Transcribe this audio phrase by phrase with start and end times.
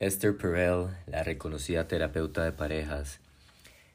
[0.00, 3.20] Esther Perel, la reconocida terapeuta de parejas,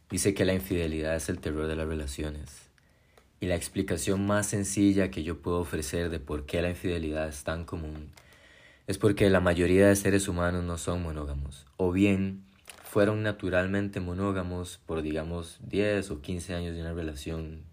[0.08, 2.70] dice que la infidelidad es el terror de las relaciones.
[3.39, 7.44] Y la explicación más sencilla que yo puedo ofrecer de por qué la infidelidad es
[7.44, 8.12] tan común
[8.86, 12.44] es porque la mayoría de seres humanos no son monógamos, o bien
[12.83, 17.63] fueron naturalmente monógamos por digamos 10 o 15 años de una relación,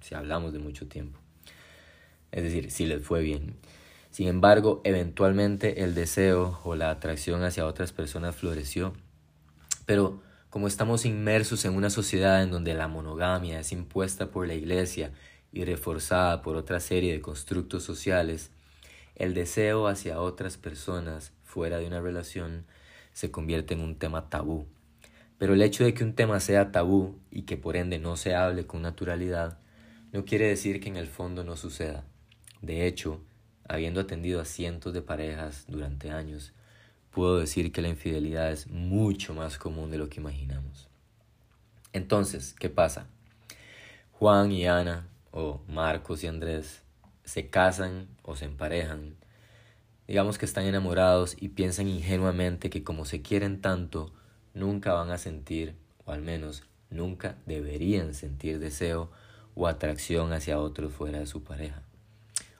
[0.00, 1.20] si hablamos de mucho tiempo.
[2.32, 3.54] Es decir, si les fue bien.
[4.10, 8.94] Sin embargo, eventualmente el deseo o la atracción hacia otras personas floreció.
[9.86, 10.20] Pero
[10.50, 15.12] como estamos inmersos en una sociedad en donde la monogamia es impuesta por la iglesia
[15.52, 18.50] y reforzada por otra serie de constructos sociales,
[19.14, 22.64] el deseo hacia otras personas fuera de una relación
[23.12, 24.66] se convierte en un tema tabú.
[25.38, 28.34] Pero el hecho de que un tema sea tabú y que por ende no se
[28.34, 29.58] hable con naturalidad,
[30.12, 32.04] no quiere decir que en el fondo no suceda.
[32.62, 33.20] De hecho,
[33.68, 36.52] habiendo atendido a cientos de parejas durante años,
[37.10, 40.88] puedo decir que la infidelidad es mucho más común de lo que imaginamos.
[41.92, 43.06] Entonces, ¿qué pasa?
[44.12, 46.82] Juan y Ana, o Marcos y Andrés,
[47.24, 49.16] se casan o se emparejan.
[50.06, 54.12] Digamos que están enamorados y piensan ingenuamente que como se quieren tanto,
[54.54, 59.10] nunca van a sentir, o al menos nunca deberían sentir deseo
[59.54, 61.82] o atracción hacia otros fuera de su pareja.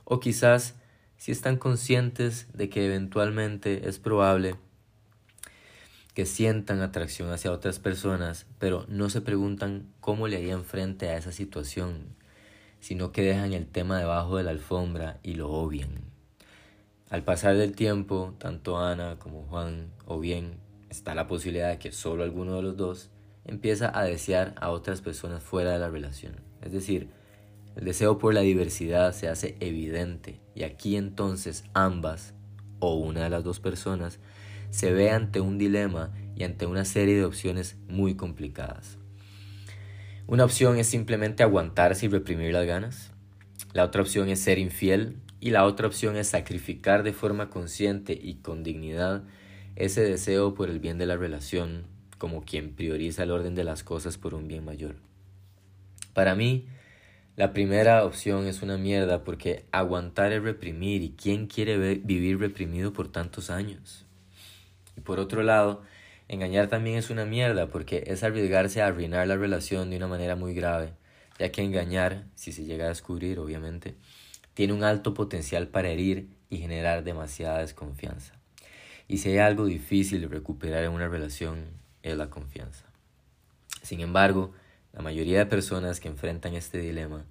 [0.04, 0.74] O quizás
[1.18, 4.54] si están conscientes de que eventualmente es probable
[6.14, 11.16] que sientan atracción hacia otras personas, pero no se preguntan cómo le harían frente a
[11.16, 12.16] esa situación,
[12.80, 15.90] sino que dejan el tema debajo de la alfombra y lo obvian.
[17.10, 20.58] Al pasar del tiempo, tanto Ana como Juan, o bien
[20.88, 23.10] está la posibilidad de que solo alguno de los dos
[23.44, 26.36] empieza a desear a otras personas fuera de la relación.
[26.62, 27.10] Es decir,
[27.76, 32.34] el deseo por la diversidad se hace evidente y aquí entonces ambas
[32.80, 34.18] o una de las dos personas
[34.70, 38.98] se ve ante un dilema y ante una serie de opciones muy complicadas.
[40.26, 43.12] Una opción es simplemente aguantarse y reprimir las ganas.
[43.72, 48.18] La otra opción es ser infiel y la otra opción es sacrificar de forma consciente
[48.20, 49.24] y con dignidad
[49.76, 51.86] ese deseo por el bien de la relación
[52.18, 54.96] como quien prioriza el orden de las cosas por un bien mayor.
[56.12, 56.66] Para mí,
[57.38, 62.92] la primera opción es una mierda porque aguantar es reprimir y ¿quién quiere vivir reprimido
[62.92, 64.04] por tantos años?
[64.96, 65.84] Y por otro lado,
[66.26, 70.34] engañar también es una mierda porque es arriesgarse a arruinar la relación de una manera
[70.34, 70.94] muy grave,
[71.38, 73.94] ya que engañar, si se llega a descubrir obviamente,
[74.54, 78.34] tiene un alto potencial para herir y generar demasiada desconfianza.
[79.06, 81.66] Y si hay algo difícil de recuperar en una relación,
[82.02, 82.84] es la confianza.
[83.84, 84.54] Sin embargo,
[84.92, 87.24] la mayoría de personas que enfrentan este dilema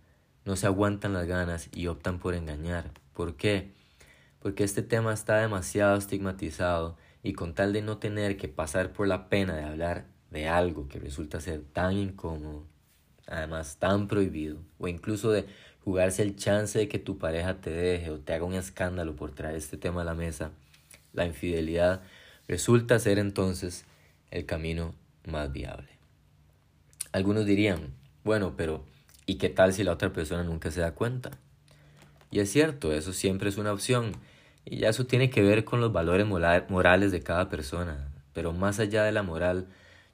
[0.46, 2.92] no se aguantan las ganas y optan por engañar.
[3.14, 3.72] ¿Por qué?
[4.40, 9.08] Porque este tema está demasiado estigmatizado y con tal de no tener que pasar por
[9.08, 12.66] la pena de hablar de algo que resulta ser tan incómodo,
[13.28, 15.46] además tan prohibido, o incluso de
[15.84, 19.32] jugarse el chance de que tu pareja te deje o te haga un escándalo por
[19.32, 20.52] traer este tema a la mesa,
[21.14, 22.02] la infidelidad
[22.48, 23.86] resulta ser entonces
[24.32, 24.94] el camino
[25.26, 25.97] más viable.
[27.12, 28.84] Algunos dirían, bueno, pero
[29.26, 31.32] ¿y qué tal si la otra persona nunca se da cuenta?
[32.32, 34.12] Y es cierto, eso siempre es una opción,
[34.66, 38.80] y ya eso tiene que ver con los valores morales de cada persona, pero más
[38.80, 39.68] allá de la moral,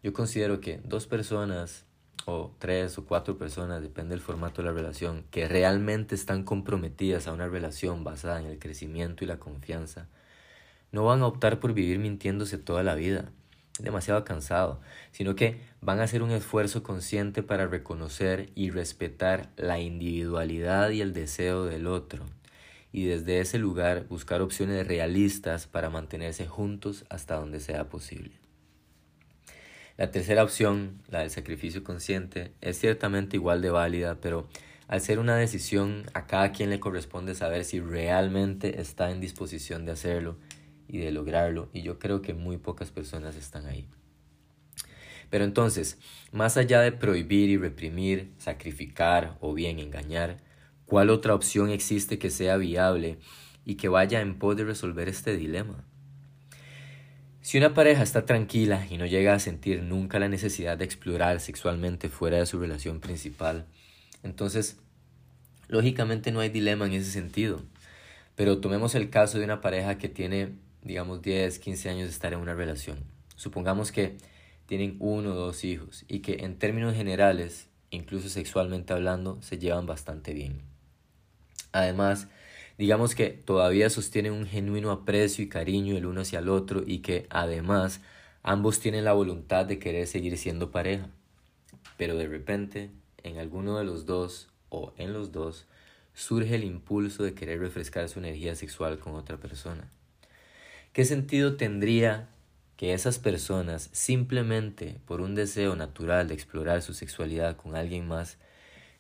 [0.03, 1.85] yo considero que dos personas,
[2.25, 7.27] o tres o cuatro personas, depende del formato de la relación, que realmente están comprometidas
[7.27, 10.07] a una relación basada en el crecimiento y la confianza,
[10.91, 13.31] no van a optar por vivir mintiéndose toda la vida
[13.79, 14.79] demasiado cansado,
[15.11, 21.01] sino que van a hacer un esfuerzo consciente para reconocer y respetar la individualidad y
[21.01, 22.25] el deseo del otro,
[22.91, 28.31] y desde ese lugar buscar opciones realistas para mantenerse juntos hasta donde sea posible.
[29.97, 34.47] La tercera opción, la del sacrificio consciente, es ciertamente igual de válida, pero
[34.87, 39.85] al ser una decisión a cada quien le corresponde saber si realmente está en disposición
[39.85, 40.37] de hacerlo
[40.93, 43.87] y de lograrlo y yo creo que muy pocas personas están ahí.
[45.31, 45.97] Pero entonces,
[46.31, 50.37] más allá de prohibir y reprimir, sacrificar o bien engañar,
[50.85, 53.17] ¿cuál otra opción existe que sea viable
[53.65, 55.83] y que vaya en pos de resolver este dilema?
[57.41, 61.39] Si una pareja está tranquila y no llega a sentir nunca la necesidad de explorar
[61.39, 63.65] sexualmente fuera de su relación principal,
[64.21, 64.77] entonces
[65.69, 67.63] lógicamente no hay dilema en ese sentido.
[68.35, 70.53] Pero tomemos el caso de una pareja que tiene
[70.83, 72.99] digamos, 10, 15 años de estar en una relación.
[73.35, 74.17] Supongamos que
[74.65, 79.85] tienen uno o dos hijos y que en términos generales, incluso sexualmente hablando, se llevan
[79.85, 80.61] bastante bien.
[81.71, 82.27] Además,
[82.77, 86.99] digamos que todavía sostienen un genuino aprecio y cariño el uno hacia el otro y
[86.99, 88.01] que además
[88.43, 91.09] ambos tienen la voluntad de querer seguir siendo pareja.
[91.97, 92.91] Pero de repente,
[93.23, 95.65] en alguno de los dos o en los dos,
[96.13, 99.89] surge el impulso de querer refrescar su energía sexual con otra persona.
[100.93, 102.29] ¿Qué sentido tendría
[102.77, 108.37] que esas personas, simplemente por un deseo natural de explorar su sexualidad con alguien más,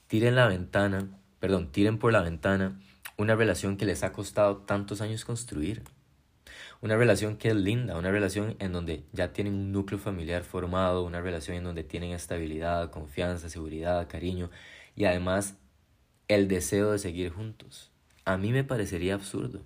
[0.07, 1.07] tiren la ventana,
[1.39, 2.81] perdón, tiren por la ventana
[3.15, 5.83] una relación que les ha costado tantos años construir?
[6.81, 11.05] Una relación que es linda, una relación en donde ya tienen un núcleo familiar formado,
[11.05, 14.49] una relación en donde tienen estabilidad, confianza, seguridad, cariño
[14.95, 15.57] y además
[16.27, 17.91] el deseo de seguir juntos.
[18.25, 19.61] A mí me parecería absurdo.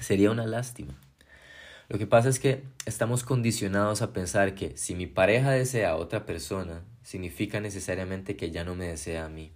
[0.00, 0.94] Sería una lástima.
[1.88, 5.96] Lo que pasa es que estamos condicionados a pensar que si mi pareja desea a
[5.96, 9.52] otra persona, significa necesariamente que ya no me desea a mí.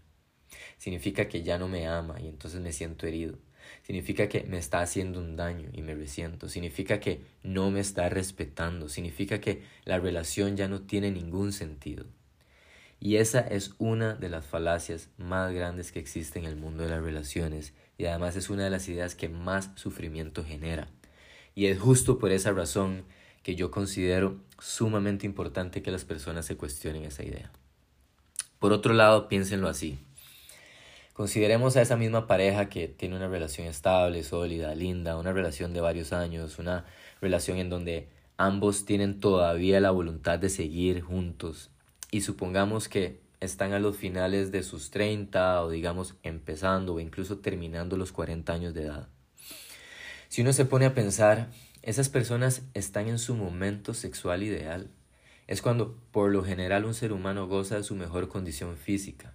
[0.77, 3.39] Significa que ya no me ama y entonces me siento herido.
[3.83, 6.49] Significa que me está haciendo un daño y me resiento.
[6.49, 8.89] Significa que no me está respetando.
[8.89, 12.05] Significa que la relación ya no tiene ningún sentido.
[13.01, 16.91] Y esa es una de las falacias más grandes que existe en el mundo de
[16.91, 20.89] las relaciones y además es una de las ideas que más sufrimiento genera.
[21.59, 23.03] Y es justo por esa razón
[23.43, 27.51] que yo considero sumamente importante que las personas se cuestionen esa idea.
[28.61, 29.99] Por otro lado, piénsenlo así.
[31.15, 35.81] Consideremos a esa misma pareja que tiene una relación estable, sólida, linda, una relación de
[35.81, 36.85] varios años, una
[37.21, 41.73] relación en donde ambos tienen todavía la voluntad de seguir juntos
[42.13, 47.39] y supongamos que están a los finales de sus 30 o digamos empezando o incluso
[47.39, 49.09] terminando los 40 años de edad.
[50.29, 51.51] Si uno se pone a pensar,
[51.83, 54.91] esas personas están en su momento sexual ideal.
[55.47, 59.35] Es cuando por lo general un ser humano goza de su mejor condición física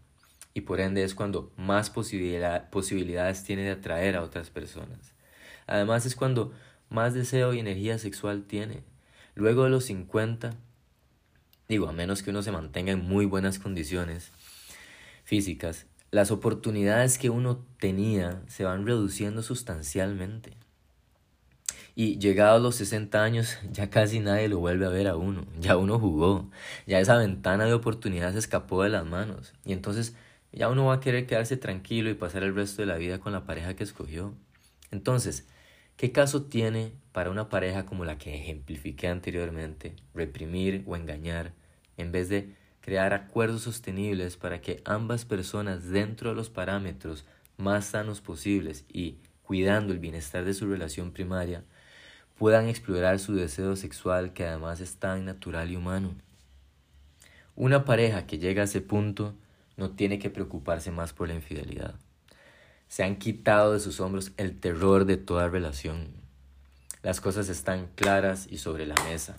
[0.54, 5.14] y por ende es cuando más posibilidades tiene de atraer a otras personas.
[5.66, 6.54] Además es cuando
[6.90, 8.84] más deseo y energía sexual tiene.
[9.34, 10.56] Luego de los 50
[11.68, 14.32] digo, a menos que uno se mantenga en muy buenas condiciones
[15.24, 20.52] físicas, las oportunidades que uno tenía se van reduciendo sustancialmente.
[21.96, 25.46] Y llegados los 60 años, ya casi nadie lo vuelve a ver a uno.
[25.60, 26.50] Ya uno jugó.
[26.88, 29.54] Ya esa ventana de oportunidades escapó de las manos.
[29.64, 30.16] Y entonces
[30.52, 33.34] ya uno va a querer quedarse tranquilo y pasar el resto de la vida con
[33.34, 34.34] la pareja que escogió.
[34.92, 35.48] Entonces,
[35.98, 41.54] ¿qué caso tiene para una pareja como la que ejemplifiqué anteriormente reprimir o engañar
[41.98, 47.26] en vez de crear acuerdos sostenibles para que ambas personas dentro de los parámetros
[47.58, 51.64] más sanos posibles y cuidando el bienestar de su relación primaria
[52.38, 56.14] puedan explorar su deseo sexual que además es tan natural y humano.
[57.56, 59.34] Una pareja que llega a ese punto
[59.78, 61.96] no tiene que preocuparse más por la infidelidad.
[62.88, 66.08] Se han quitado de sus hombros el terror de toda relación.
[67.02, 69.38] Las cosas están claras y sobre la mesa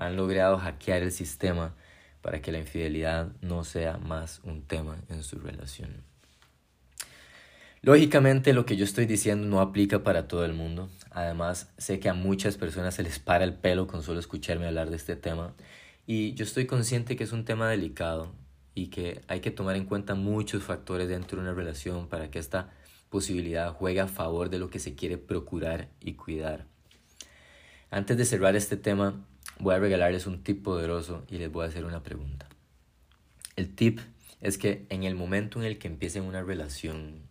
[0.00, 1.74] han logrado hackear el sistema
[2.22, 6.09] para que la infidelidad no sea más un tema en su relación.
[7.82, 10.90] Lógicamente lo que yo estoy diciendo no aplica para todo el mundo.
[11.10, 14.90] Además, sé que a muchas personas se les para el pelo con solo escucharme hablar
[14.90, 15.54] de este tema.
[16.06, 18.34] Y yo estoy consciente que es un tema delicado
[18.74, 22.38] y que hay que tomar en cuenta muchos factores dentro de una relación para que
[22.38, 22.70] esta
[23.08, 26.66] posibilidad juegue a favor de lo que se quiere procurar y cuidar.
[27.90, 29.24] Antes de cerrar este tema,
[29.58, 32.46] voy a regalarles un tip poderoso y les voy a hacer una pregunta.
[33.56, 34.00] El tip
[34.42, 37.29] es que en el momento en el que empiecen una relación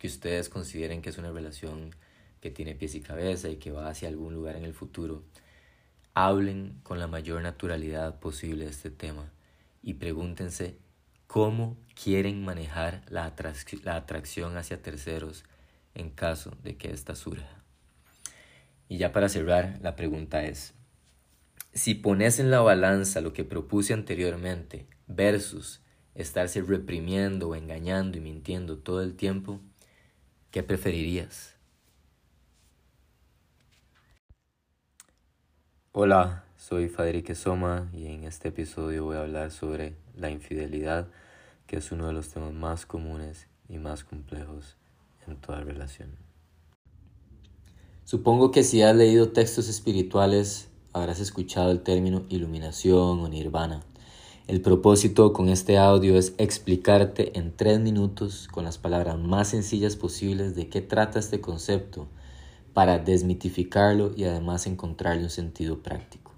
[0.00, 1.94] que ustedes consideren que es una relación
[2.40, 5.22] que tiene pies y cabeza y que va hacia algún lugar en el futuro,
[6.14, 9.30] hablen con la mayor naturalidad posible de este tema
[9.82, 10.78] y pregúntense
[11.26, 13.34] cómo quieren manejar la,
[13.84, 15.44] la atracción hacia terceros
[15.94, 17.62] en caso de que ésta surja.
[18.88, 20.72] Y ya para cerrar, la pregunta es,
[21.74, 25.82] si pones en la balanza lo que propuse anteriormente versus
[26.14, 29.60] estarse reprimiendo o engañando y mintiendo todo el tiempo,
[30.50, 31.54] ¿qué preferirías?
[35.92, 41.08] Hola, soy Faderique Soma y en este episodio voy a hablar sobre la infidelidad,
[41.66, 44.76] que es uno de los temas más comunes y más complejos
[45.26, 46.16] en toda relación.
[48.04, 53.82] Supongo que si has leído textos espirituales habrás escuchado el término iluminación o nirvana.
[54.50, 59.94] El propósito con este audio es explicarte en tres minutos, con las palabras más sencillas
[59.94, 62.08] posibles, de qué trata este concepto,
[62.74, 66.32] para desmitificarlo y además encontrarle un sentido práctico.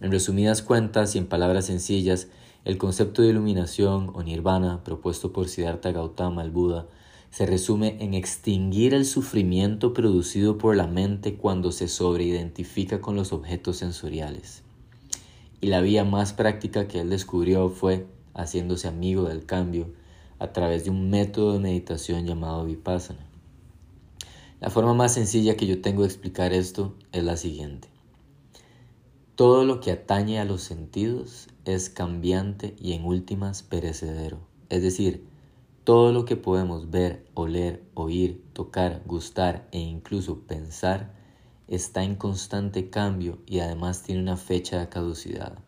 [0.00, 2.28] En resumidas cuentas y en palabras sencillas,
[2.64, 6.86] el concepto de iluminación o nirvana propuesto por Siddhartha Gautama el Buda
[7.30, 13.32] se resume en extinguir el sufrimiento producido por la mente cuando se sobreidentifica con los
[13.32, 14.62] objetos sensoriales.
[15.60, 19.92] Y la vía más práctica que él descubrió fue haciéndose amigo del cambio
[20.38, 23.26] a través de un método de meditación llamado vipassana.
[24.60, 27.88] La forma más sencilla que yo tengo de explicar esto es la siguiente.
[29.34, 34.38] Todo lo que atañe a los sentidos es cambiante y en últimas perecedero.
[34.68, 35.24] Es decir,
[35.84, 41.14] todo lo que podemos ver, oler, oír, tocar, gustar e incluso pensar
[41.70, 45.58] está en constante cambio y además tiene una fecha de caducidad.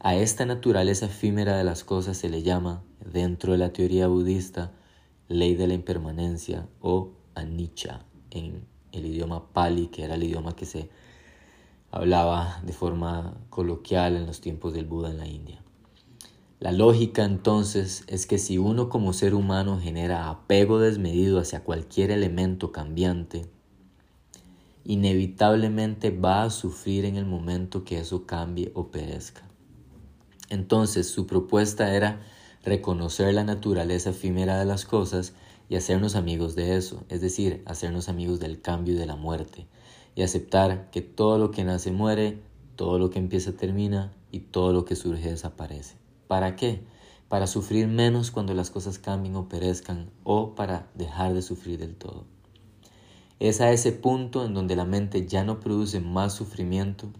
[0.00, 4.72] A esta naturaleza efímera de las cosas se le llama, dentro de la teoría budista,
[5.28, 10.64] ley de la impermanencia o anicca en el idioma pali, que era el idioma que
[10.64, 10.88] se
[11.90, 15.62] hablaba de forma coloquial en los tiempos del Buda en la India.
[16.60, 22.10] La lógica entonces es que si uno como ser humano genera apego desmedido hacia cualquier
[22.10, 23.46] elemento cambiante,
[24.90, 29.42] inevitablemente va a sufrir en el momento que eso cambie o perezca.
[30.48, 32.20] Entonces su propuesta era
[32.64, 35.32] reconocer la naturaleza efímera de las cosas
[35.68, 39.68] y hacernos amigos de eso, es decir, hacernos amigos del cambio y de la muerte,
[40.16, 42.42] y aceptar que todo lo que nace muere,
[42.74, 45.94] todo lo que empieza termina y todo lo que surge desaparece.
[46.26, 46.82] ¿Para qué?
[47.28, 51.94] Para sufrir menos cuando las cosas cambien o perezcan o para dejar de sufrir del
[51.94, 52.24] todo.
[53.40, 57.10] Es a ese punto en donde la mente ya no produce más sufrimiento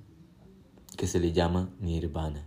[0.98, 2.46] que se le llama nirvana.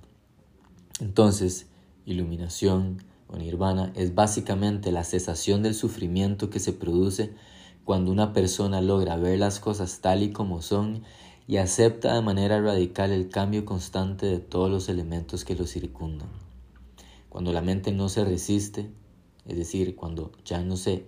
[0.99, 1.65] Entonces,
[2.05, 7.33] iluminación o nirvana es básicamente la cesación del sufrimiento que se produce
[7.83, 11.01] cuando una persona logra ver las cosas tal y como son
[11.47, 16.29] y acepta de manera radical el cambio constante de todos los elementos que lo circundan.
[17.27, 18.91] Cuando la mente no se resiste,
[19.47, 21.07] es decir, cuando ya no se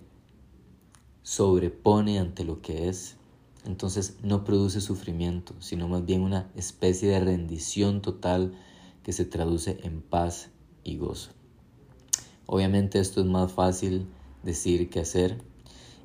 [1.26, 3.16] sobrepone ante lo que es,
[3.64, 8.54] entonces no produce sufrimiento, sino más bien una especie de rendición total
[9.02, 10.50] que se traduce en paz
[10.84, 11.30] y gozo.
[12.46, 14.06] Obviamente esto es más fácil
[14.44, 15.42] decir que hacer,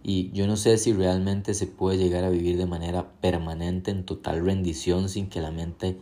[0.02, 4.06] y yo no sé si realmente se puede llegar a vivir de manera permanente en
[4.06, 6.00] total rendición sin que la mente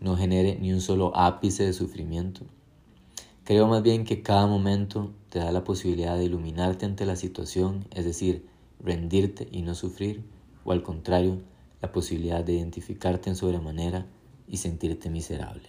[0.00, 2.46] no genere ni un solo ápice de sufrimiento.
[3.44, 7.86] Creo más bien que cada momento te da la posibilidad de iluminarte ante la situación,
[7.90, 8.50] es decir,
[8.82, 10.22] rendirte y no sufrir,
[10.64, 11.40] o al contrario,
[11.80, 14.06] la posibilidad de identificarte en sobremanera
[14.46, 15.68] y sentirte miserable.